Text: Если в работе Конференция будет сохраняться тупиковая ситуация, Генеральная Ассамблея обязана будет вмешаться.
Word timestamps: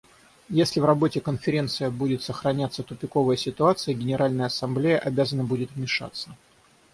Если 0.49 0.79
в 0.79 0.85
работе 0.85 1.21
Конференция 1.21 1.91
будет 1.91 2.23
сохраняться 2.23 2.81
тупиковая 2.81 3.37
ситуация, 3.37 3.93
Генеральная 3.93 4.47
Ассамблея 4.47 4.97
обязана 4.97 5.43
будет 5.43 5.69
вмешаться. 5.73 6.35